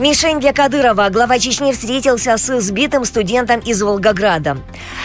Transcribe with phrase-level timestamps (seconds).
[0.00, 1.10] Мишень для Кадырова.
[1.10, 4.56] Глава Чечни встретился с избитым студентом из Волгограда.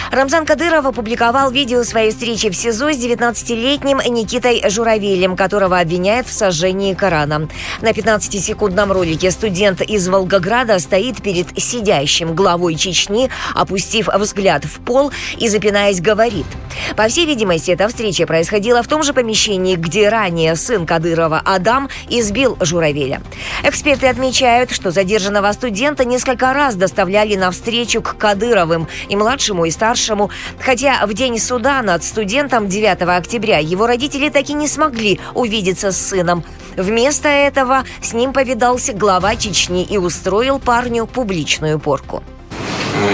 [0.09, 6.31] Рамзан Кадыров опубликовал видео своей встречи в СИЗО с 19-летним Никитой Журавелем, которого обвиняют в
[6.31, 7.49] сожжении Корана.
[7.81, 15.11] На 15-секундном ролике студент из Волгограда стоит перед сидящим главой Чечни, опустив взгляд в пол
[15.37, 16.45] и, запинаясь, говорит–
[16.95, 21.89] по всей видимости, эта встреча происходила в том же помещении, где ранее сын Кадырова Адам
[22.09, 23.21] избил Журавеля.
[23.63, 29.71] Эксперты отмечают, что задержанного студента несколько раз доставляли на встречу к Кадыровым и младшему, и
[29.71, 35.19] старшему, хотя в день суда над студентом 9 октября его родители так и не смогли
[35.33, 36.43] увидеться с сыном.
[36.75, 42.23] Вместо этого с ним повидался глава Чечни и устроил парню публичную порку.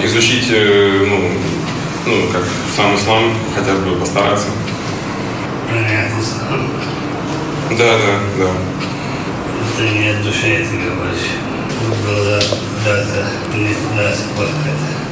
[0.04, 1.30] Изучить э, ну,
[2.06, 2.44] ну, как
[2.76, 4.48] сам ислам, хотят бы постараться.
[7.70, 8.52] Да, да, да.
[9.74, 11.51] Это не от души, я тебе говорю.
[11.82, 12.40] Была
[12.86, 15.11] дата, не сюда, это.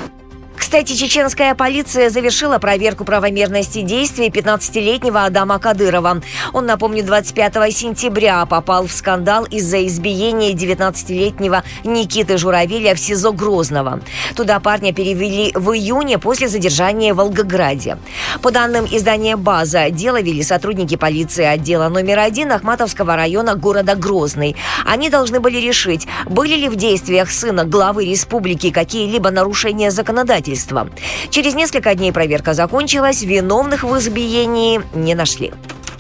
[0.70, 6.22] Кстати, чеченская полиция завершила проверку правомерности действий 15-летнего Адама Кадырова.
[6.54, 14.02] Он, напомню, 25 сентября попал в скандал из-за избиения 19-летнего Никиты Журавеля в СИЗО Грозного.
[14.36, 17.98] Туда парня перевели в июне после задержания в Волгограде.
[18.44, 24.56] По данным издания «База», дело вели сотрудники полиции отдела номер один Ахматовского района города Грозный.
[24.86, 30.90] Они должны были решить, были ли в действиях сына главы республики какие-либо нарушения законодательства убийства.
[31.30, 35.54] Через несколько дней проверка закончилась, виновных в избиении не нашли.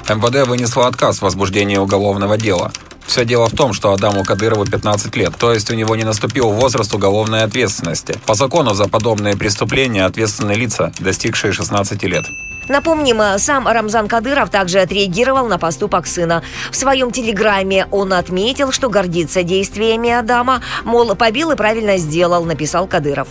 [0.10, 2.72] МВД вынесла отказ в возбуждении уголовного дела.
[3.06, 6.50] Все дело в том, что Адаму Кадырову 15 лет, то есть у него не наступил
[6.50, 8.16] возраст уголовной ответственности.
[8.26, 12.26] По закону за подобные преступления ответственны лица, достигшие 16 лет.
[12.70, 16.44] Напомним, сам Рамзан Кадыров также отреагировал на поступок сына.
[16.72, 22.85] В своем телеграмме он отметил, что гордится действиями Адама, мол, побил и правильно сделал, написал
[22.85, 23.28] Кадыров.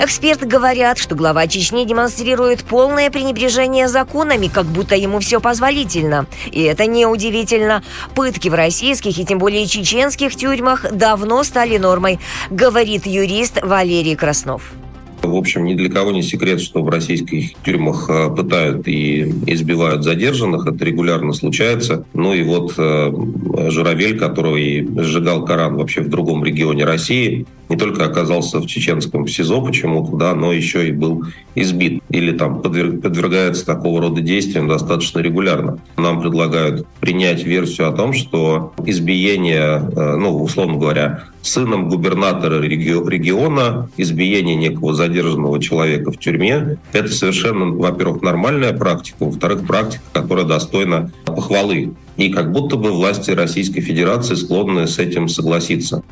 [0.00, 6.26] Эксперты говорят, что глава Чечни демонстрирует полное пренебрежение законами, как будто ему все позволительно.
[6.50, 7.84] И это неудивительно.
[8.16, 12.18] Пытки в российских и тем более чеченских тюрьмах давно стали нормой,
[12.50, 14.72] говорит юрист Валерий Краснов.
[15.30, 20.04] В общем, ни для кого не секрет, что в российских тюрьмах э, пытают и избивают
[20.04, 20.66] задержанных.
[20.66, 22.04] Это регулярно случается.
[22.14, 23.12] Ну и вот э,
[23.70, 29.62] Журавель, который сжигал Коран вообще в другом регионе России, не только оказался в чеченском СИЗО
[29.62, 35.78] почему-то, да, но еще и был избит или там подвергается такого рода действиям достаточно регулярно.
[35.96, 43.88] Нам предлагают принять версию о том, что избиение, э, ну, условно говоря, сыном губернатора региона,
[43.96, 51.12] избиение некого задержанного человека в тюрьме, это совершенно, во-первых, нормальная практика, во-вторых, практика, которая достойна
[51.24, 51.92] похвалы.
[52.16, 56.02] И как будто бы власти Российской Федерации склонны с этим согласиться.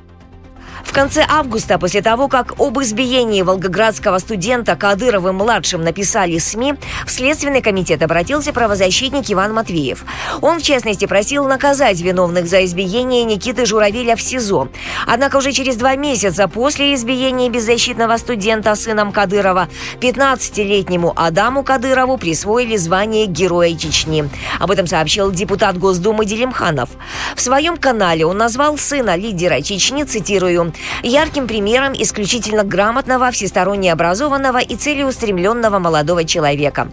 [0.85, 6.75] В конце августа, после того, как об избиении волгоградского студента Кадыровым-младшим написали СМИ,
[7.07, 10.05] в Следственный комитет обратился правозащитник Иван Матвеев.
[10.41, 14.69] Он, в частности, просил наказать виновных за избиение Никиты Журавеля в СИЗО.
[15.07, 19.69] Однако уже через два месяца после избиения беззащитного студента сыном Кадырова
[20.01, 24.29] 15-летнему Адаму Кадырову присвоили звание Героя Чечни.
[24.59, 26.91] Об этом сообщил депутат Госдумы Делимханов.
[27.35, 30.68] В своем канале он назвал сына лидера Чечни, цитирую,
[31.03, 36.89] ярким примером исключительно грамотного, всесторонне образованного и целеустремленного молодого человека.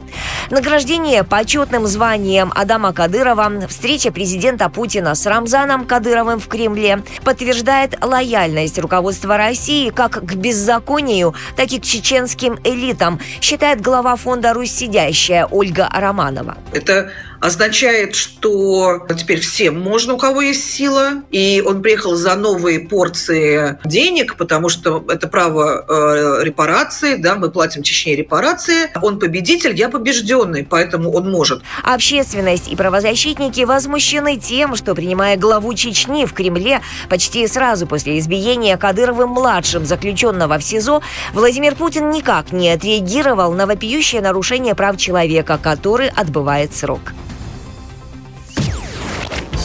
[0.49, 8.79] Награждение почетным званием Адама Кадырова, встреча президента Путина с Рамзаном Кадыровым в Кремле подтверждает лояльность
[8.79, 15.45] руководства России как к беззаконию, так и к чеченским элитам, считает глава фонда «Русь сидящая»
[15.45, 16.57] Ольга Романова.
[16.71, 17.09] Это
[17.39, 23.77] означает, что теперь всем можно, у кого есть сила, и он приехал за новые порции
[23.85, 28.89] денег, потому что это право э, репарации, да, мы платим Чечне репарации.
[29.01, 31.61] Он победитель, я побежденный, поэтому он может.
[31.83, 38.77] Общественность и правозащитники возмущены тем, что, принимая главу Чечни в Кремле почти сразу после избиения
[38.77, 41.01] Кадыровым-младшим заключенного в СИЗО,
[41.33, 47.13] Владимир Путин никак не отреагировал на вопиющее нарушение прав человека, который отбывает срок.